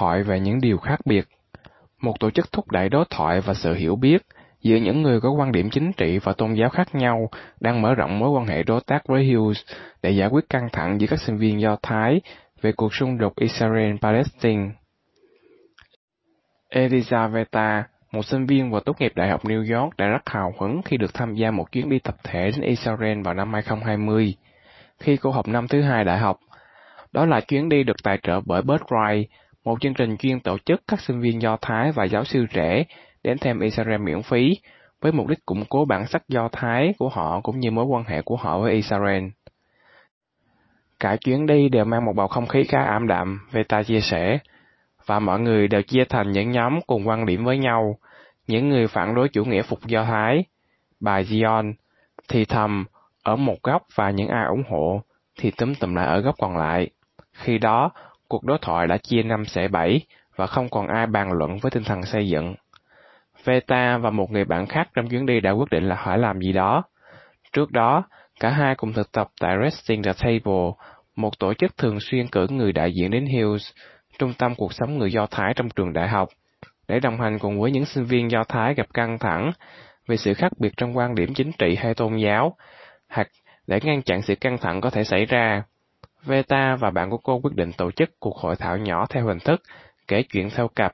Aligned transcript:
thoại 0.00 0.22
về 0.22 0.40
những 0.40 0.60
điều 0.60 0.78
khác 0.78 1.00
biệt. 1.04 1.24
Một 2.00 2.20
tổ 2.20 2.30
chức 2.30 2.52
thúc 2.52 2.70
đẩy 2.70 2.88
đối 2.88 3.04
thoại 3.10 3.40
và 3.40 3.54
sự 3.54 3.74
hiểu 3.74 3.96
biết 3.96 4.22
giữa 4.62 4.76
những 4.76 5.02
người 5.02 5.20
có 5.20 5.30
quan 5.30 5.52
điểm 5.52 5.70
chính 5.70 5.92
trị 5.92 6.18
và 6.18 6.32
tôn 6.32 6.52
giáo 6.52 6.68
khác 6.68 6.94
nhau 6.94 7.28
đang 7.60 7.82
mở 7.82 7.94
rộng 7.94 8.18
mối 8.18 8.30
quan 8.30 8.46
hệ 8.46 8.62
đối 8.62 8.80
tác 8.86 9.06
với 9.06 9.32
Hughes 9.32 9.58
để 10.02 10.10
giải 10.10 10.28
quyết 10.28 10.48
căng 10.48 10.68
thẳng 10.72 11.00
giữa 11.00 11.06
các 11.06 11.20
sinh 11.20 11.36
viên 11.36 11.60
Do 11.60 11.76
Thái 11.82 12.20
về 12.62 12.72
cuộc 12.72 12.94
xung 12.94 13.18
đột 13.18 13.32
Israel-Palestine. 13.36 14.70
Elizaveta, 16.70 17.82
một 18.12 18.22
sinh 18.22 18.46
viên 18.46 18.70
vừa 18.70 18.80
tốt 18.80 19.00
nghiệp 19.00 19.12
Đại 19.14 19.30
học 19.30 19.44
New 19.44 19.80
York 19.80 19.96
đã 19.96 20.06
rất 20.06 20.30
hào 20.30 20.54
hứng 20.60 20.82
khi 20.84 20.96
được 20.96 21.14
tham 21.14 21.34
gia 21.34 21.50
một 21.50 21.72
chuyến 21.72 21.88
đi 21.88 21.98
tập 21.98 22.16
thể 22.24 22.50
đến 22.50 22.60
Israel 22.60 23.22
vào 23.22 23.34
năm 23.34 23.52
2020, 23.52 24.34
khi 24.98 25.16
cô 25.16 25.30
học 25.30 25.48
năm 25.48 25.68
thứ 25.68 25.82
hai 25.82 26.04
đại 26.04 26.18
học. 26.18 26.38
Đó 27.12 27.26
là 27.26 27.40
chuyến 27.40 27.68
đi 27.68 27.82
được 27.82 27.96
tài 28.02 28.18
trợ 28.22 28.40
bởi 28.46 28.62
Birthright, 28.62 29.30
một 29.64 29.80
chương 29.80 29.94
trình 29.94 30.16
chuyên 30.16 30.40
tổ 30.40 30.58
chức 30.58 30.82
các 30.88 31.00
sinh 31.00 31.20
viên 31.20 31.42
Do 31.42 31.56
Thái 31.62 31.92
và 31.92 32.04
giáo 32.04 32.24
sư 32.24 32.46
trẻ 32.52 32.84
đến 33.24 33.38
thăm 33.38 33.60
Israel 33.60 34.00
miễn 34.00 34.22
phí, 34.22 34.58
với 35.00 35.12
mục 35.12 35.26
đích 35.26 35.46
củng 35.46 35.64
cố 35.68 35.84
bản 35.84 36.06
sắc 36.06 36.28
Do 36.28 36.48
Thái 36.52 36.94
của 36.98 37.08
họ 37.08 37.40
cũng 37.40 37.60
như 37.60 37.70
mối 37.70 37.84
quan 37.84 38.04
hệ 38.04 38.22
của 38.22 38.36
họ 38.36 38.58
với 38.58 38.72
Israel. 38.72 39.24
Cả 41.00 41.16
chuyến 41.16 41.46
đi 41.46 41.68
đều 41.68 41.84
mang 41.84 42.04
một 42.04 42.12
bầu 42.16 42.28
không 42.28 42.46
khí 42.46 42.64
khá 42.64 42.82
ảm 42.82 43.06
đạm, 43.06 43.40
Veta 43.50 43.82
chia 43.82 44.00
sẻ, 44.00 44.38
và 45.06 45.18
mọi 45.18 45.40
người 45.40 45.68
đều 45.68 45.82
chia 45.82 46.04
thành 46.04 46.32
những 46.32 46.50
nhóm 46.50 46.80
cùng 46.86 47.08
quan 47.08 47.26
điểm 47.26 47.44
với 47.44 47.58
nhau, 47.58 47.98
những 48.46 48.68
người 48.68 48.88
phản 48.88 49.14
đối 49.14 49.28
chủ 49.28 49.44
nghĩa 49.44 49.62
phục 49.62 49.86
Do 49.86 50.04
Thái, 50.04 50.44
bà 51.00 51.20
Zion, 51.20 51.72
thì 52.28 52.44
thầm 52.44 52.84
ở 53.22 53.36
một 53.36 53.56
góc 53.62 53.82
và 53.94 54.10
những 54.10 54.28
ai 54.28 54.46
ủng 54.46 54.62
hộ 54.70 55.02
thì 55.38 55.50
túm 55.50 55.74
tụm 55.74 55.94
lại 55.94 56.06
ở 56.06 56.20
góc 56.20 56.34
còn 56.38 56.56
lại. 56.56 56.90
Khi 57.32 57.58
đó, 57.58 57.90
cuộc 58.30 58.44
đối 58.44 58.58
thoại 58.58 58.86
đã 58.86 58.98
chia 58.98 59.22
năm 59.22 59.44
xẻ 59.44 59.68
bảy 59.68 60.00
và 60.36 60.46
không 60.46 60.68
còn 60.68 60.88
ai 60.88 61.06
bàn 61.06 61.32
luận 61.32 61.58
với 61.58 61.70
tinh 61.70 61.84
thần 61.84 62.02
xây 62.02 62.28
dựng. 62.28 62.54
Veta 63.44 63.98
và 63.98 64.10
một 64.10 64.30
người 64.30 64.44
bạn 64.44 64.66
khác 64.66 64.88
trong 64.94 65.08
chuyến 65.08 65.26
đi 65.26 65.40
đã 65.40 65.50
quyết 65.50 65.70
định 65.70 65.88
là 65.88 66.02
phải 66.04 66.18
làm 66.18 66.40
gì 66.40 66.52
đó. 66.52 66.84
Trước 67.52 67.70
đó, 67.70 68.04
cả 68.40 68.50
hai 68.50 68.74
cùng 68.74 68.92
thực 68.92 69.12
tập 69.12 69.28
tại 69.40 69.56
Resting 69.62 70.02
the 70.02 70.12
Table, 70.12 70.70
một 71.16 71.38
tổ 71.38 71.54
chức 71.54 71.76
thường 71.78 72.00
xuyên 72.00 72.28
cử 72.28 72.46
người 72.50 72.72
đại 72.72 72.92
diện 72.94 73.10
đến 73.10 73.26
Hills, 73.26 73.70
trung 74.18 74.34
tâm 74.38 74.54
cuộc 74.54 74.72
sống 74.72 74.98
người 74.98 75.12
Do 75.12 75.26
Thái 75.26 75.52
trong 75.56 75.68
trường 75.68 75.92
đại 75.92 76.08
học, 76.08 76.28
để 76.88 77.00
đồng 77.00 77.20
hành 77.20 77.38
cùng 77.38 77.60
với 77.60 77.70
những 77.70 77.84
sinh 77.84 78.04
viên 78.04 78.30
Do 78.30 78.44
Thái 78.44 78.74
gặp 78.74 78.86
căng 78.94 79.18
thẳng 79.18 79.52
về 80.06 80.16
sự 80.16 80.34
khác 80.34 80.52
biệt 80.58 80.72
trong 80.76 80.96
quan 80.96 81.14
điểm 81.14 81.34
chính 81.34 81.52
trị 81.58 81.76
hay 81.78 81.94
tôn 81.94 82.16
giáo, 82.16 82.56
hoặc 83.08 83.28
để 83.66 83.80
ngăn 83.82 84.02
chặn 84.02 84.22
sự 84.22 84.34
căng 84.34 84.58
thẳng 84.58 84.80
có 84.80 84.90
thể 84.90 85.04
xảy 85.04 85.24
ra. 85.26 85.62
Veta 86.24 86.76
và 86.76 86.90
bạn 86.90 87.10
của 87.10 87.18
cô 87.18 87.40
quyết 87.42 87.54
định 87.54 87.72
tổ 87.72 87.90
chức 87.90 88.10
cuộc 88.20 88.36
hội 88.36 88.56
thảo 88.56 88.78
nhỏ 88.78 89.06
theo 89.10 89.26
hình 89.26 89.38
thức 89.38 89.62
kể 90.08 90.22
chuyện 90.22 90.48
theo 90.56 90.68
cặp 90.68 90.92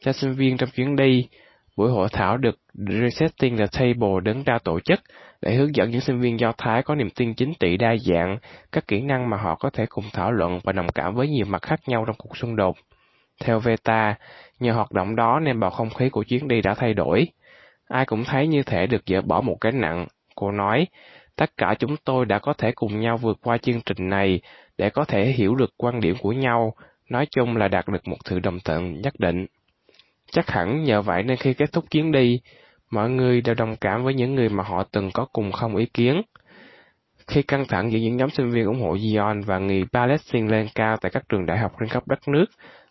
cho 0.00 0.12
sinh 0.12 0.32
viên 0.32 0.56
trong 0.56 0.70
chuyến 0.70 0.96
đi. 0.96 1.28
Buổi 1.76 1.90
hội 1.90 2.08
thảo 2.12 2.36
được 2.36 2.58
Resetting 2.74 3.56
the 3.56 3.66
Table 3.72 4.20
đứng 4.22 4.44
ra 4.44 4.58
tổ 4.64 4.80
chức 4.80 5.00
để 5.42 5.54
hướng 5.54 5.76
dẫn 5.76 5.90
những 5.90 6.00
sinh 6.00 6.20
viên 6.20 6.40
Do 6.40 6.52
Thái 6.58 6.82
có 6.82 6.94
niềm 6.94 7.10
tin 7.10 7.34
chính 7.34 7.52
trị 7.60 7.76
đa 7.76 7.96
dạng, 7.96 8.38
các 8.72 8.88
kỹ 8.88 9.00
năng 9.00 9.30
mà 9.30 9.36
họ 9.36 9.54
có 9.54 9.70
thể 9.70 9.86
cùng 9.88 10.04
thảo 10.12 10.32
luận 10.32 10.60
và 10.64 10.72
đồng 10.72 10.88
cảm 10.88 11.14
với 11.14 11.28
nhiều 11.28 11.46
mặt 11.48 11.62
khác 11.62 11.80
nhau 11.86 12.04
trong 12.06 12.16
cuộc 12.18 12.36
xung 12.36 12.56
đột. 12.56 12.76
Theo 13.44 13.60
Veta, 13.60 14.14
nhờ 14.60 14.72
hoạt 14.72 14.92
động 14.92 15.16
đó 15.16 15.40
nên 15.42 15.60
bầu 15.60 15.70
không 15.70 15.90
khí 15.90 16.08
của 16.08 16.22
chuyến 16.22 16.48
đi 16.48 16.60
đã 16.60 16.74
thay 16.74 16.94
đổi. 16.94 17.28
Ai 17.88 18.06
cũng 18.06 18.24
thấy 18.24 18.46
như 18.46 18.62
thể 18.62 18.86
được 18.86 19.02
dỡ 19.06 19.20
bỏ 19.20 19.40
một 19.40 19.56
cái 19.60 19.72
nặng. 19.72 20.06
Cô 20.34 20.50
nói, 20.50 20.86
tất 21.36 21.50
cả 21.56 21.74
chúng 21.78 21.96
tôi 22.04 22.26
đã 22.26 22.38
có 22.38 22.52
thể 22.52 22.72
cùng 22.72 23.00
nhau 23.00 23.16
vượt 23.16 23.38
qua 23.42 23.58
chương 23.58 23.80
trình 23.80 24.08
này 24.08 24.40
để 24.78 24.90
có 24.90 25.04
thể 25.04 25.26
hiểu 25.26 25.54
được 25.54 25.70
quan 25.76 26.00
điểm 26.00 26.16
của 26.20 26.32
nhau, 26.32 26.74
nói 27.08 27.26
chung 27.30 27.56
là 27.56 27.68
đạt 27.68 27.88
được 27.88 28.08
một 28.08 28.16
sự 28.24 28.38
đồng 28.38 28.58
thuận 28.64 29.00
nhất 29.00 29.14
định. 29.18 29.46
Chắc 30.32 30.50
hẳn 30.50 30.84
nhờ 30.84 31.02
vậy 31.02 31.22
nên 31.22 31.36
khi 31.36 31.54
kết 31.54 31.72
thúc 31.72 31.84
chuyến 31.90 32.12
đi, 32.12 32.40
mọi 32.90 33.10
người 33.10 33.40
đều 33.40 33.54
đồng 33.54 33.76
cảm 33.76 34.04
với 34.04 34.14
những 34.14 34.34
người 34.34 34.48
mà 34.48 34.64
họ 34.64 34.84
từng 34.92 35.10
có 35.14 35.26
cùng 35.32 35.52
không 35.52 35.76
ý 35.76 35.86
kiến. 35.86 36.22
Khi 37.26 37.42
căng 37.42 37.64
thẳng 37.68 37.92
giữa 37.92 37.98
những 37.98 38.16
nhóm 38.16 38.30
sinh 38.30 38.50
viên 38.50 38.66
ủng 38.66 38.80
hộ 38.80 38.94
Zion 38.94 39.42
và 39.42 39.58
người 39.58 39.84
Palestine 39.92 40.48
lên 40.48 40.66
cao 40.74 40.96
tại 40.96 41.10
các 41.10 41.28
trường 41.28 41.46
đại 41.46 41.58
học 41.58 41.72
trên 41.80 41.88
khắp 41.88 42.08
đất 42.08 42.28
nước, 42.28 42.46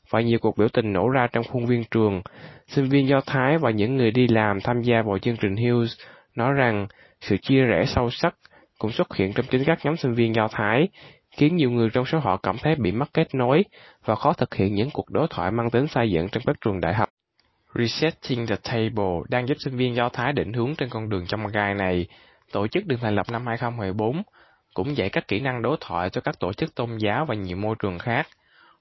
và 0.09 0.21
nhiều 0.21 0.39
cuộc 0.39 0.57
biểu 0.57 0.67
tình 0.69 0.93
nổ 0.93 1.09
ra 1.09 1.27
trong 1.31 1.43
khuôn 1.43 1.65
viên 1.65 1.83
trường, 1.91 2.21
sinh 2.67 2.89
viên 2.89 3.07
Do 3.07 3.21
Thái 3.25 3.57
và 3.57 3.71
những 3.71 3.97
người 3.97 4.11
đi 4.11 4.27
làm 4.27 4.61
tham 4.61 4.81
gia 4.81 5.01
vào 5.01 5.17
chương 5.17 5.37
trình 5.37 5.55
Hughes 5.55 5.91
nói 6.35 6.53
rằng 6.53 6.87
sự 7.21 7.37
chia 7.37 7.61
rẽ 7.61 7.85
sâu 7.85 8.09
sắc 8.09 8.35
cũng 8.79 8.91
xuất 8.91 9.15
hiện 9.15 9.33
trong 9.33 9.45
chính 9.49 9.63
các 9.63 9.79
nhóm 9.83 9.97
sinh 9.97 10.13
viên 10.13 10.35
Do 10.35 10.47
Thái, 10.47 10.87
khiến 11.37 11.55
nhiều 11.55 11.71
người 11.71 11.89
trong 11.93 12.05
số 12.05 12.19
họ 12.19 12.37
cảm 12.37 12.57
thấy 12.63 12.75
bị 12.75 12.91
mất 12.91 13.13
kết 13.13 13.35
nối 13.35 13.63
và 14.05 14.15
khó 14.15 14.33
thực 14.33 14.55
hiện 14.55 14.75
những 14.75 14.89
cuộc 14.93 15.09
đối 15.09 15.27
thoại 15.29 15.51
mang 15.51 15.69
tính 15.69 15.87
xây 15.87 16.11
dựng 16.11 16.29
trong 16.29 16.43
các 16.45 16.55
trường 16.61 16.81
đại 16.81 16.93
học. 16.93 17.09
Resetting 17.75 18.47
the 18.47 18.55
Table 18.63 19.19
đang 19.29 19.47
giúp 19.47 19.57
sinh 19.59 19.77
viên 19.77 19.95
Do 19.95 20.09
Thái 20.09 20.33
định 20.33 20.53
hướng 20.53 20.75
trên 20.75 20.89
con 20.89 21.09
đường 21.09 21.25
trong 21.27 21.47
gai 21.47 21.73
này. 21.73 22.07
Tổ 22.51 22.67
chức 22.67 22.85
được 22.85 22.95
thành 23.01 23.15
lập 23.15 23.25
năm 23.31 23.47
2014, 23.47 24.23
cũng 24.73 24.97
dạy 24.97 25.09
các 25.09 25.27
kỹ 25.27 25.39
năng 25.39 25.61
đối 25.61 25.77
thoại 25.79 26.09
cho 26.09 26.21
các 26.21 26.39
tổ 26.39 26.53
chức 26.53 26.75
tôn 26.75 26.97
giáo 26.97 27.25
và 27.25 27.35
nhiều 27.35 27.57
môi 27.57 27.75
trường 27.79 27.99
khác. 27.99 28.27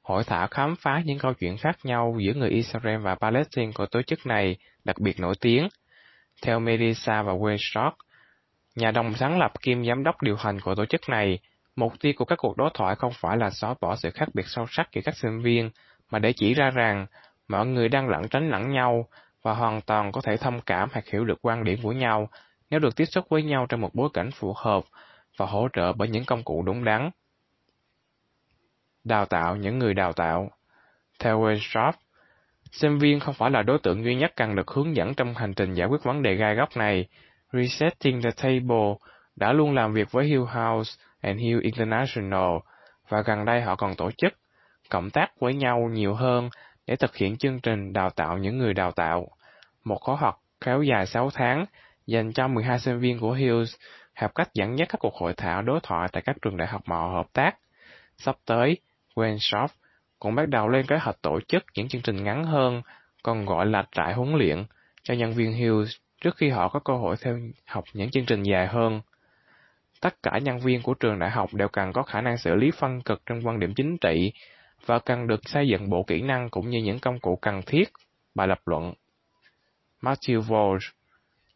Hội 0.02 0.24
thảo 0.24 0.48
khám 0.50 0.74
phá 0.76 1.02
những 1.04 1.18
câu 1.18 1.32
chuyện 1.32 1.56
khác 1.56 1.76
nhau 1.84 2.16
giữa 2.18 2.34
người 2.34 2.50
Israel 2.50 3.00
và 3.00 3.14
Palestine 3.14 3.72
của 3.72 3.86
tổ 3.86 4.02
chức 4.02 4.26
này 4.26 4.56
đặc 4.84 4.96
biệt 5.00 5.20
nổi 5.20 5.34
tiếng. 5.40 5.68
Theo 6.42 6.60
Melissa 6.60 7.22
và 7.22 7.32
Wayne 7.32 7.90
nhà 8.74 8.90
đồng 8.90 9.14
sáng 9.14 9.38
lập 9.38 9.52
kiêm 9.62 9.84
giám 9.84 10.04
đốc 10.04 10.22
điều 10.22 10.36
hành 10.36 10.60
của 10.60 10.74
tổ 10.74 10.86
chức 10.86 11.08
này, 11.08 11.38
mục 11.76 11.92
tiêu 12.00 12.12
của 12.16 12.24
các 12.24 12.36
cuộc 12.36 12.56
đối 12.56 12.70
thoại 12.74 12.94
không 12.96 13.12
phải 13.20 13.36
là 13.36 13.50
xóa 13.50 13.74
bỏ 13.80 13.96
sự 13.96 14.10
khác 14.10 14.28
biệt 14.34 14.46
sâu 14.46 14.66
sắc 14.68 14.88
giữa 14.92 15.00
các 15.04 15.16
sinh 15.16 15.42
viên, 15.42 15.70
mà 16.10 16.18
để 16.18 16.32
chỉ 16.32 16.54
ra 16.54 16.70
rằng 16.70 17.06
mọi 17.48 17.66
người 17.66 17.88
đang 17.88 18.08
lẩn 18.08 18.28
tránh 18.28 18.50
lẫn 18.50 18.72
nhau 18.72 19.08
và 19.42 19.54
hoàn 19.54 19.80
toàn 19.80 20.12
có 20.12 20.20
thể 20.20 20.36
thông 20.36 20.60
cảm 20.60 20.88
hoặc 20.92 21.06
hiểu 21.06 21.24
được 21.24 21.38
quan 21.42 21.64
điểm 21.64 21.78
của 21.82 21.92
nhau 21.92 22.28
nếu 22.70 22.80
được 22.80 22.96
tiếp 22.96 23.04
xúc 23.04 23.26
với 23.28 23.42
nhau 23.42 23.66
trong 23.68 23.80
một 23.80 23.94
bối 23.94 24.08
cảnh 24.14 24.30
phù 24.30 24.52
hợp 24.56 24.84
và 25.36 25.46
hỗ 25.46 25.68
trợ 25.72 25.92
bởi 25.92 26.08
những 26.08 26.24
công 26.24 26.42
cụ 26.42 26.62
đúng 26.62 26.84
đắn. 26.84 27.10
Đào 29.04 29.26
tạo 29.26 29.56
những 29.56 29.78
người 29.78 29.94
đào 29.94 30.12
tạo 30.12 30.50
Theo 31.18 31.40
Weintraub, 31.40 31.92
sinh 32.72 32.98
viên 32.98 33.20
không 33.20 33.34
phải 33.34 33.50
là 33.50 33.62
đối 33.62 33.78
tượng 33.78 34.04
duy 34.04 34.14
nhất 34.14 34.32
cần 34.36 34.56
được 34.56 34.70
hướng 34.70 34.96
dẫn 34.96 35.14
trong 35.14 35.34
hành 35.34 35.54
trình 35.54 35.74
giải 35.74 35.88
quyết 35.88 36.02
vấn 36.02 36.22
đề 36.22 36.34
gai 36.34 36.54
góc 36.54 36.76
này. 36.76 37.08
Resetting 37.52 38.22
the 38.22 38.30
Table 38.30 38.94
đã 39.36 39.52
luôn 39.52 39.74
làm 39.74 39.92
việc 39.92 40.12
với 40.12 40.26
Hill 40.26 40.44
House 40.44 40.92
and 41.20 41.40
Hill 41.40 41.60
International 41.60 42.56
và 43.08 43.22
gần 43.22 43.44
đây 43.44 43.62
họ 43.62 43.76
còn 43.76 43.94
tổ 43.94 44.10
chức 44.10 44.32
cộng 44.90 45.10
tác 45.10 45.40
với 45.40 45.54
nhau 45.54 45.88
nhiều 45.92 46.14
hơn 46.14 46.50
để 46.86 46.96
thực 46.96 47.16
hiện 47.16 47.36
chương 47.36 47.60
trình 47.60 47.92
đào 47.92 48.10
tạo 48.10 48.38
những 48.38 48.58
người 48.58 48.74
đào 48.74 48.92
tạo. 48.92 49.28
Một 49.84 49.98
khóa 50.00 50.16
học 50.16 50.42
kéo 50.60 50.82
dài 50.82 51.06
6 51.06 51.30
tháng 51.30 51.66
dành 52.06 52.32
cho 52.32 52.48
12 52.48 52.78
sinh 52.78 52.98
viên 52.98 53.20
của 53.20 53.32
Hills 53.32 53.74
học 54.14 54.34
cách 54.34 54.54
dẫn 54.54 54.78
dắt 54.78 54.88
các 54.88 54.98
cuộc 55.00 55.14
hội 55.14 55.34
thảo 55.36 55.62
đối 55.62 55.80
thoại 55.82 56.08
tại 56.12 56.22
các 56.26 56.36
trường 56.42 56.56
đại 56.56 56.68
học 56.68 56.82
mà 56.86 56.96
họ 56.96 57.08
hợp 57.08 57.26
tác. 57.32 57.56
Sắp 58.18 58.36
tới, 58.46 58.78
Wenshaw 59.14 59.66
cũng 60.18 60.34
bắt 60.34 60.48
đầu 60.48 60.68
lên 60.68 60.86
kế 60.86 60.96
hoạch 60.96 61.22
tổ 61.22 61.40
chức 61.48 61.64
những 61.74 61.88
chương 61.88 62.02
trình 62.02 62.24
ngắn 62.24 62.44
hơn, 62.44 62.82
còn 63.22 63.46
gọi 63.46 63.66
là 63.66 63.84
trại 63.92 64.14
huấn 64.14 64.34
luyện, 64.34 64.64
cho 65.02 65.14
nhân 65.14 65.32
viên 65.32 65.52
Hills 65.52 65.96
trước 66.20 66.36
khi 66.36 66.48
họ 66.48 66.68
có 66.68 66.80
cơ 66.80 66.96
hội 66.96 67.16
theo 67.20 67.38
học 67.66 67.84
những 67.92 68.10
chương 68.10 68.26
trình 68.26 68.42
dài 68.42 68.66
hơn. 68.66 69.00
Tất 70.00 70.22
cả 70.22 70.38
nhân 70.38 70.58
viên 70.58 70.82
của 70.82 70.94
trường 70.94 71.18
đại 71.18 71.30
học 71.30 71.54
đều 71.54 71.68
cần 71.68 71.92
có 71.92 72.02
khả 72.02 72.20
năng 72.20 72.38
xử 72.38 72.54
lý 72.54 72.70
phân 72.70 73.00
cực 73.00 73.22
trong 73.26 73.46
quan 73.46 73.60
điểm 73.60 73.74
chính 73.74 73.96
trị 74.00 74.32
và 74.86 74.98
cần 74.98 75.26
được 75.26 75.40
xây 75.44 75.68
dựng 75.68 75.90
bộ 75.90 76.02
kỹ 76.02 76.22
năng 76.22 76.50
cũng 76.50 76.70
như 76.70 76.78
những 76.82 76.98
công 76.98 77.20
cụ 77.20 77.36
cần 77.36 77.62
thiết, 77.66 77.88
bài 78.34 78.48
lập 78.48 78.58
luận. 78.66 78.92
Matthew 80.02 80.40
Walsh, 80.40 80.92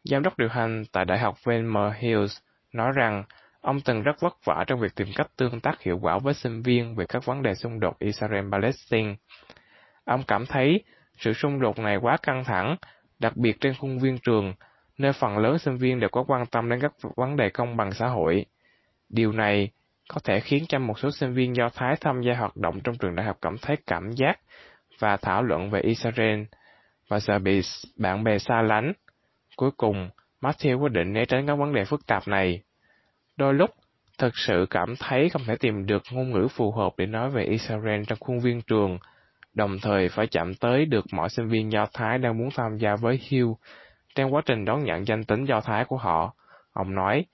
giám 0.03 0.23
đốc 0.23 0.37
điều 0.37 0.49
hành 0.49 0.83
tại 0.91 1.05
Đại 1.05 1.19
học 1.19 1.43
Vanderbilt 1.43 1.95
Hills, 1.99 2.37
nói 2.73 2.91
rằng 2.95 3.23
ông 3.61 3.81
từng 3.81 4.01
rất 4.01 4.21
vất 4.21 4.45
vả 4.45 4.63
trong 4.67 4.79
việc 4.79 4.95
tìm 4.95 5.07
cách 5.15 5.27
tương 5.37 5.59
tác 5.59 5.81
hiệu 5.81 5.99
quả 6.01 6.17
với 6.17 6.33
sinh 6.33 6.61
viên 6.61 6.95
về 6.95 7.05
các 7.09 7.25
vấn 7.25 7.43
đề 7.43 7.55
xung 7.55 7.79
đột 7.79 7.93
Israel-Palestine. 7.99 9.15
Ông 10.05 10.23
cảm 10.27 10.45
thấy 10.45 10.83
sự 11.17 11.33
xung 11.33 11.59
đột 11.59 11.79
này 11.79 11.97
quá 12.01 12.17
căng 12.23 12.43
thẳng, 12.43 12.75
đặc 13.19 13.37
biệt 13.37 13.57
trên 13.61 13.73
khuôn 13.79 13.99
viên 13.99 14.17
trường, 14.17 14.53
nơi 15.01 15.13
phần 15.13 15.37
lớn 15.37 15.59
sinh 15.59 15.77
viên 15.77 15.99
đều 15.99 16.09
có 16.09 16.23
quan 16.27 16.45
tâm 16.45 16.69
đến 16.69 16.79
các 16.81 16.93
vấn 17.15 17.35
đề 17.35 17.49
công 17.49 17.77
bằng 17.77 17.91
xã 17.91 18.07
hội. 18.07 18.45
Điều 19.09 19.31
này 19.31 19.69
có 20.09 20.21
thể 20.23 20.39
khiến 20.39 20.65
cho 20.69 20.79
một 20.79 20.99
số 20.99 21.11
sinh 21.11 21.33
viên 21.33 21.55
Do 21.55 21.69
Thái 21.69 21.95
tham 22.01 22.21
gia 22.21 22.33
hoạt 22.33 22.57
động 22.57 22.79
trong 22.83 22.95
trường 22.97 23.15
đại 23.15 23.25
học 23.25 23.37
cảm 23.41 23.57
thấy 23.57 23.77
cảm 23.87 24.11
giác 24.11 24.39
và 24.99 25.17
thảo 25.17 25.43
luận 25.43 25.69
về 25.69 25.81
Israel 25.81 26.43
và 27.07 27.19
sợ 27.19 27.39
bị 27.39 27.61
bạn 27.97 28.23
bè 28.23 28.37
xa 28.37 28.61
lánh. 28.61 28.93
Cuối 29.55 29.71
cùng, 29.77 30.09
Matthew 30.41 30.79
quyết 30.79 30.91
định 30.91 31.13
né 31.13 31.25
tránh 31.25 31.47
các 31.47 31.55
vấn 31.55 31.73
đề 31.73 31.85
phức 31.85 32.05
tạp 32.07 32.27
này. 32.27 32.61
Đôi 33.37 33.53
lúc, 33.53 33.69
thực 34.17 34.37
sự 34.37 34.65
cảm 34.69 34.95
thấy 34.99 35.29
không 35.29 35.41
thể 35.47 35.55
tìm 35.55 35.85
được 35.85 36.03
ngôn 36.11 36.31
ngữ 36.31 36.47
phù 36.47 36.71
hợp 36.71 36.93
để 36.97 37.05
nói 37.05 37.29
về 37.29 37.43
Israel 37.43 38.01
trong 38.07 38.19
khuôn 38.19 38.39
viên 38.39 38.61
trường, 38.61 38.97
đồng 39.53 39.79
thời 39.81 40.09
phải 40.09 40.27
chạm 40.27 40.55
tới 40.55 40.85
được 40.85 41.05
mọi 41.11 41.29
sinh 41.29 41.47
viên 41.47 41.71
Do 41.71 41.87
Thái 41.93 42.17
đang 42.17 42.37
muốn 42.37 42.49
tham 42.55 42.77
gia 42.77 42.95
với 42.95 43.19
Hill 43.21 43.47
trong 44.15 44.33
quá 44.33 44.41
trình 44.45 44.65
đón 44.65 44.83
nhận 44.83 45.07
danh 45.07 45.23
tính 45.23 45.45
Do 45.45 45.61
Thái 45.61 45.85
của 45.85 45.97
họ. 45.97 46.33
Ông 46.73 46.95
nói, 46.95 47.25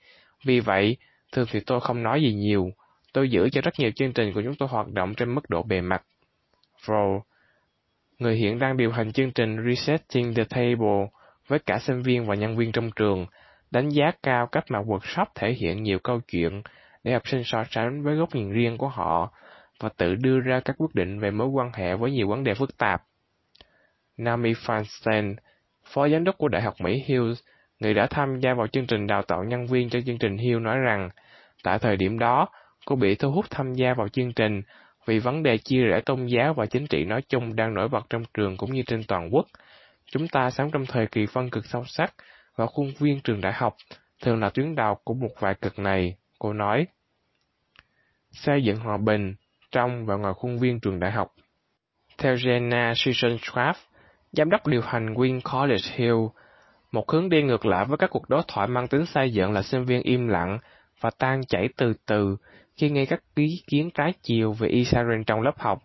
vì 0.45 0.59
vậy, 0.59 0.97
Thường 1.31 1.47
thì 1.51 1.59
tôi 1.59 1.81
không 1.81 2.03
nói 2.03 2.21
gì 2.21 2.33
nhiều, 2.33 2.71
tôi 3.13 3.29
giữ 3.29 3.50
cho 3.50 3.62
rất 3.62 3.74
nhiều 3.77 3.91
chương 3.95 4.13
trình 4.13 4.33
của 4.33 4.41
chúng 4.41 4.56
tôi 4.56 4.69
hoạt 4.69 4.88
động 4.88 5.13
trên 5.15 5.35
mức 5.35 5.50
độ 5.50 5.63
bề 5.63 5.81
mặt. 5.81 6.03
Pro 6.85 7.19
người 8.19 8.35
hiện 8.35 8.59
đang 8.59 8.77
điều 8.77 8.91
hành 8.91 9.12
chương 9.12 9.31
trình 9.31 9.57
Resetting 9.68 10.33
the 10.33 10.44
Table 10.44 11.07
với 11.47 11.59
cả 11.59 11.79
sinh 11.79 12.01
viên 12.01 12.25
và 12.25 12.35
nhân 12.35 12.57
viên 12.57 12.71
trong 12.71 12.91
trường, 12.95 13.25
đánh 13.71 13.89
giá 13.89 14.12
cao 14.24 14.47
cách 14.47 14.65
mà 14.69 14.79
workshop 14.79 15.25
thể 15.35 15.53
hiện 15.53 15.83
nhiều 15.83 16.00
câu 16.00 16.19
chuyện 16.27 16.62
để 17.03 17.13
học 17.13 17.27
sinh 17.27 17.41
so 17.45 17.63
sánh 17.69 18.03
với 18.03 18.15
góc 18.15 18.35
nhìn 18.35 18.50
riêng 18.50 18.77
của 18.77 18.89
họ 18.89 19.31
và 19.79 19.89
tự 19.97 20.15
đưa 20.15 20.39
ra 20.39 20.62
các 20.65 20.75
quyết 20.77 20.95
định 20.95 21.19
về 21.19 21.31
mối 21.31 21.47
quan 21.47 21.71
hệ 21.74 21.95
với 21.95 22.12
nhiều 22.12 22.27
vấn 22.27 22.44
đề 22.44 22.53
phức 22.53 22.77
tạp. 22.77 23.03
Naomi 24.18 24.53
Feinstein, 24.53 25.35
phó 25.88 26.10
giám 26.10 26.24
đốc 26.24 26.38
của 26.38 26.48
Đại 26.48 26.62
học 26.62 26.74
Mỹ 26.80 27.04
Hills, 27.06 27.39
người 27.80 27.94
đã 27.94 28.07
tham 28.10 28.39
gia 28.39 28.54
vào 28.54 28.68
chương 28.68 28.88
trình 28.88 29.07
đào 29.07 29.22
tạo 29.22 29.44
nhân 29.44 29.68
viên 29.68 29.89
cho 29.89 30.00
chương 30.06 30.18
trình 30.18 30.38
Hill 30.38 30.60
nói 30.60 30.80
rằng, 30.80 31.10
tại 31.63 31.80
thời 31.80 31.98
điểm 31.98 32.19
đó, 32.19 32.48
cô 32.86 32.95
bị 32.95 33.16
thu 33.16 33.31
hút 33.31 33.45
tham 33.50 33.74
gia 33.74 33.94
vào 33.94 34.07
chương 34.07 34.34
trình 34.34 34.62
vì 35.06 35.19
vấn 35.19 35.44
đề 35.44 35.57
chia 35.57 35.84
rẽ 35.84 36.01
tôn 36.06 36.25
giáo 36.25 36.54
và 36.54 36.66
chính 36.66 36.88
trị 36.88 37.06
nói 37.06 37.22
chung 37.30 37.56
đang 37.56 37.74
nổi 37.74 37.88
bật 37.88 38.06
trong 38.10 38.24
trường 38.34 38.57
cũng 38.57 38.74
như 38.74 38.84
trên 38.88 39.04
toàn 39.04 39.30
quốc. 39.31 39.45
Chúng 40.12 40.28
ta 40.28 40.50
sống 40.50 40.72
trong 40.72 40.86
thời 40.86 41.07
kỳ 41.07 41.25
phân 41.25 41.50
cực 41.50 41.66
sâu 41.66 41.84
sắc 41.86 42.13
và 42.56 42.66
khuôn 42.66 42.92
viên 43.00 43.19
trường 43.22 43.42
đại 43.42 43.54
học 43.54 43.75
thường 44.22 44.39
là 44.39 44.50
tuyến 44.50 44.75
đầu 44.75 44.98
của 45.04 45.13
một 45.13 45.31
vài 45.39 45.56
cực 45.62 45.80
này, 45.80 46.16
cô 46.39 46.54
nói. 46.54 46.88
Xây 48.31 48.63
dựng 48.63 48.78
hòa 48.78 48.98
bình 48.98 49.36
trong 49.72 50.06
và 50.06 50.16
ngoài 50.16 50.34
khuôn 50.34 50.60
viên 50.60 50.80
trường 50.80 51.00
đại 51.00 51.12
học. 51.12 51.34
Theo 52.18 52.36
Jenna 52.36 52.94
Susan 52.95 53.36
Schwab, 53.36 53.74
giám 54.38 54.50
đốc 54.50 54.68
điều 54.68 54.81
hành 54.81 55.16
Queen 55.16 55.39
College 55.42 55.89
Hill, 55.95 56.16
một 56.92 57.12
hướng 57.12 57.30
đi 57.30 57.44
ngược 57.44 57.66
lại 57.66 57.86
với 57.86 57.98
các 57.98 58.10
cuộc 58.10 58.30
đối 58.30 58.42
thoại 58.48 58.68
mang 58.68 58.88
tính 58.88 59.06
xây 59.06 59.34
dựng 59.34 59.51
là 59.51 59.62
sinh 59.62 59.86
viên 59.86 60.01
im 60.01 60.28
lặng 60.28 60.60
và 61.01 61.10
tan 61.18 61.42
chảy 61.45 61.69
từ 61.78 61.94
từ 62.06 62.38
khi 62.78 62.89
nghe 62.89 63.06
các 63.06 63.19
ý 63.36 63.63
kiến 63.68 63.89
trái 63.94 64.13
chiều 64.22 64.54
về 64.54 64.68
Israel 64.68 65.22
trong 65.28 65.42
lớp 65.42 65.60
học, 65.60 65.80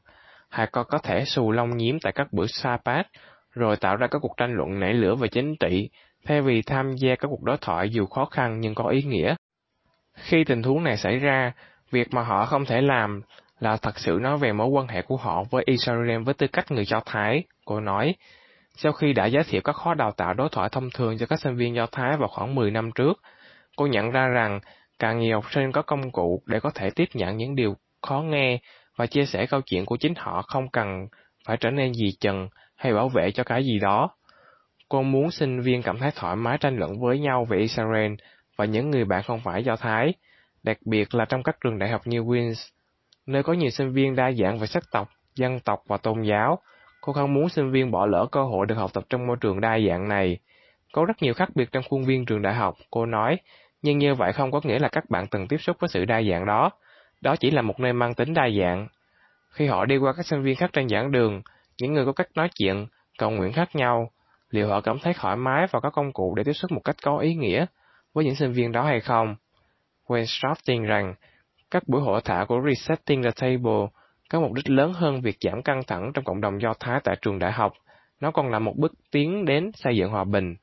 hay 0.48 0.66
còn 0.72 0.86
có 0.88 0.98
thể 0.98 1.24
xù 1.24 1.52
lông 1.52 1.76
nhiễm 1.76 2.00
tại 2.00 2.12
các 2.12 2.32
bữa 2.32 2.46
Sapat, 2.46 3.06
rồi 3.52 3.76
tạo 3.76 3.96
ra 3.96 4.06
các 4.06 4.18
cuộc 4.22 4.36
tranh 4.36 4.52
luận 4.52 4.80
nảy 4.80 4.94
lửa 4.94 5.14
về 5.14 5.28
chính 5.28 5.56
trị, 5.60 5.90
thay 6.26 6.42
vì 6.42 6.62
tham 6.62 6.96
gia 6.96 7.14
các 7.14 7.28
cuộc 7.28 7.42
đối 7.42 7.56
thoại 7.60 7.90
dù 7.90 8.06
khó 8.06 8.24
khăn 8.24 8.60
nhưng 8.60 8.74
có 8.74 8.88
ý 8.88 9.02
nghĩa. 9.02 9.34
Khi 10.14 10.44
tình 10.44 10.62
huống 10.62 10.84
này 10.84 10.96
xảy 10.96 11.18
ra, 11.18 11.52
việc 11.90 12.14
mà 12.14 12.22
họ 12.22 12.46
không 12.46 12.64
thể 12.64 12.80
làm 12.80 13.22
là 13.60 13.76
thật 13.76 13.98
sự 13.98 14.18
nói 14.22 14.38
về 14.38 14.52
mối 14.52 14.66
quan 14.66 14.88
hệ 14.88 15.02
của 15.02 15.16
họ 15.16 15.44
với 15.50 15.62
Israel 15.66 16.22
với 16.22 16.34
tư 16.34 16.46
cách 16.46 16.70
người 16.70 16.84
Do 16.84 17.00
Thái, 17.06 17.44
cô 17.64 17.80
nói. 17.80 18.14
Sau 18.74 18.92
khi 18.92 19.12
đã 19.12 19.26
giới 19.26 19.44
thiệu 19.44 19.60
các 19.64 19.76
khóa 19.76 19.94
đào 19.94 20.12
tạo 20.12 20.34
đối 20.34 20.48
thoại 20.48 20.68
thông 20.72 20.90
thường 20.90 21.18
cho 21.18 21.26
các 21.26 21.40
sinh 21.40 21.56
viên 21.56 21.74
Do 21.74 21.86
Thái 21.86 22.16
vào 22.16 22.28
khoảng 22.28 22.54
10 22.54 22.70
năm 22.70 22.90
trước, 22.94 23.22
cô 23.76 23.86
nhận 23.86 24.10
ra 24.10 24.26
rằng 24.26 24.60
càng 24.98 25.18
nhiều 25.18 25.40
học 25.40 25.52
sinh 25.52 25.72
có 25.72 25.82
công 25.82 26.12
cụ 26.12 26.42
để 26.46 26.60
có 26.60 26.70
thể 26.74 26.90
tiếp 26.90 27.08
nhận 27.14 27.36
những 27.36 27.54
điều 27.54 27.76
khó 28.02 28.20
nghe 28.20 28.58
và 28.96 29.06
chia 29.06 29.26
sẻ 29.26 29.46
câu 29.46 29.60
chuyện 29.60 29.84
của 29.84 29.96
chính 29.96 30.14
họ 30.16 30.42
không 30.42 30.68
cần 30.68 31.06
phải 31.46 31.56
trở 31.56 31.70
nên 31.70 31.94
gì 31.94 32.12
chừng 32.20 32.48
hay 32.76 32.94
bảo 32.94 33.08
vệ 33.08 33.30
cho 33.30 33.44
cái 33.44 33.64
gì 33.64 33.78
đó. 33.78 34.10
Cô 34.88 35.02
muốn 35.02 35.30
sinh 35.30 35.60
viên 35.60 35.82
cảm 35.82 35.98
thấy 35.98 36.10
thoải 36.14 36.36
mái 36.36 36.58
tranh 36.58 36.76
luận 36.76 37.00
với 37.00 37.18
nhau 37.18 37.44
về 37.44 37.58
Israel 37.58 38.12
và 38.56 38.64
những 38.64 38.90
người 38.90 39.04
bạn 39.04 39.22
không 39.22 39.40
phải 39.44 39.64
Do 39.64 39.76
Thái, 39.76 40.14
đặc 40.62 40.78
biệt 40.84 41.14
là 41.14 41.24
trong 41.24 41.42
các 41.42 41.56
trường 41.60 41.78
đại 41.78 41.90
học 41.90 42.00
như 42.04 42.20
Queen's, 42.20 42.70
nơi 43.26 43.42
có 43.42 43.52
nhiều 43.52 43.70
sinh 43.70 43.92
viên 43.92 44.16
đa 44.16 44.32
dạng 44.32 44.58
về 44.58 44.66
sắc 44.66 44.82
tộc, 44.92 45.08
dân 45.34 45.60
tộc 45.60 45.82
và 45.86 45.96
tôn 45.96 46.22
giáo. 46.22 46.58
Cô 47.04 47.12
không 47.12 47.34
muốn 47.34 47.48
sinh 47.48 47.70
viên 47.70 47.90
bỏ 47.90 48.06
lỡ 48.06 48.26
cơ 48.32 48.44
hội 48.44 48.66
được 48.66 48.74
học 48.74 48.90
tập 48.94 49.04
trong 49.08 49.26
môi 49.26 49.36
trường 49.40 49.60
đa 49.60 49.78
dạng 49.88 50.08
này. 50.08 50.38
Có 50.92 51.04
rất 51.04 51.22
nhiều 51.22 51.34
khác 51.34 51.48
biệt 51.54 51.72
trong 51.72 51.82
khuôn 51.90 52.04
viên 52.04 52.26
trường 52.26 52.42
đại 52.42 52.54
học, 52.54 52.76
cô 52.90 53.06
nói, 53.06 53.38
nhưng 53.82 53.98
như 53.98 54.14
vậy 54.14 54.32
không 54.32 54.50
có 54.50 54.60
nghĩa 54.64 54.78
là 54.78 54.88
các 54.88 55.10
bạn 55.10 55.26
từng 55.30 55.48
tiếp 55.48 55.56
xúc 55.56 55.76
với 55.80 55.88
sự 55.88 56.04
đa 56.04 56.22
dạng 56.22 56.46
đó. 56.46 56.70
Đó 57.20 57.36
chỉ 57.36 57.50
là 57.50 57.62
một 57.62 57.80
nơi 57.80 57.92
mang 57.92 58.14
tính 58.14 58.34
đa 58.34 58.48
dạng. 58.60 58.88
Khi 59.50 59.66
họ 59.66 59.84
đi 59.84 59.96
qua 59.96 60.12
các 60.12 60.26
sinh 60.26 60.42
viên 60.42 60.56
khác 60.56 60.70
trên 60.72 60.88
giảng 60.88 61.12
đường, 61.12 61.42
những 61.80 61.92
người 61.92 62.06
có 62.06 62.12
cách 62.12 62.28
nói 62.34 62.48
chuyện, 62.58 62.86
cầu 63.18 63.30
nguyện 63.30 63.52
khác 63.52 63.76
nhau, 63.76 64.10
liệu 64.50 64.68
họ 64.68 64.80
cảm 64.80 64.98
thấy 64.98 65.14
thoải 65.16 65.36
mái 65.36 65.66
và 65.70 65.80
có 65.80 65.90
công 65.90 66.12
cụ 66.12 66.34
để 66.34 66.44
tiếp 66.44 66.52
xúc 66.52 66.72
một 66.72 66.80
cách 66.84 66.96
có 67.02 67.18
ý 67.18 67.34
nghĩa 67.34 67.66
với 68.14 68.24
những 68.24 68.34
sinh 68.34 68.52
viên 68.52 68.72
đó 68.72 68.82
hay 68.82 69.00
không? 69.00 69.36
Weinstraub 70.06 70.54
tin 70.66 70.82
rằng, 70.82 71.14
các 71.70 71.82
buổi 71.86 72.02
hội 72.02 72.20
thảo 72.24 72.46
của 72.46 72.60
Resetting 72.68 73.22
the 73.22 73.30
Table 73.40 73.86
có 74.32 74.40
mục 74.40 74.52
đích 74.52 74.70
lớn 74.70 74.92
hơn 74.92 75.20
việc 75.20 75.36
giảm 75.40 75.62
căng 75.62 75.82
thẳng 75.86 76.10
trong 76.14 76.24
cộng 76.24 76.40
đồng 76.40 76.62
Do 76.62 76.74
Thái 76.80 77.00
tại 77.04 77.16
trường 77.22 77.38
đại 77.38 77.52
học. 77.52 77.72
Nó 78.20 78.30
còn 78.30 78.50
là 78.50 78.58
một 78.58 78.76
bước 78.76 78.92
tiến 79.10 79.44
đến 79.44 79.70
xây 79.74 79.96
dựng 79.96 80.10
hòa 80.10 80.24
bình. 80.24 80.56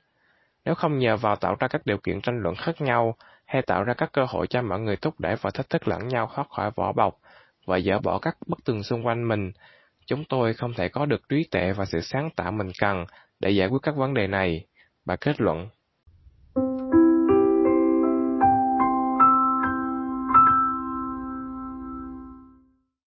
Nếu 0.65 0.75
không 0.75 0.97
nhờ 0.97 1.17
vào 1.17 1.35
tạo 1.35 1.55
ra 1.59 1.67
các 1.67 1.85
điều 1.85 1.97
kiện 1.97 2.21
tranh 2.21 2.39
luận 2.39 2.55
khác 2.55 2.81
nhau 2.81 3.15
hay 3.45 3.61
tạo 3.61 3.83
ra 3.83 3.93
các 3.93 4.09
cơ 4.13 4.25
hội 4.29 4.47
cho 4.47 4.61
mọi 4.61 4.79
người 4.79 4.95
thúc 4.95 5.19
đẩy 5.19 5.35
và 5.35 5.51
thách 5.51 5.69
thức 5.69 5.87
lẫn 5.87 6.07
nhau 6.07 6.29
thoát 6.35 6.49
khỏi 6.49 6.71
vỏ 6.75 6.91
bọc 6.91 7.19
và 7.65 7.79
dỡ 7.79 7.99
bỏ 7.99 8.19
các 8.19 8.37
bức 8.47 8.63
tường 8.65 8.83
xung 8.83 9.05
quanh 9.05 9.27
mình, 9.27 9.51
chúng 10.05 10.23
tôi 10.25 10.53
không 10.53 10.73
thể 10.73 10.89
có 10.89 11.05
được 11.05 11.29
trí 11.29 11.47
tuệ 11.51 11.73
và 11.73 11.85
sự 11.85 12.01
sáng 12.01 12.29
tạo 12.35 12.51
mình 12.51 12.71
cần 12.79 13.05
để 13.39 13.49
giải 13.49 13.67
quyết 13.67 13.79
các 13.83 13.95
vấn 13.95 14.13
đề 14.13 14.27
này, 14.27 14.65
bà 15.05 15.15
kết 15.15 15.41
luận. 15.41 15.69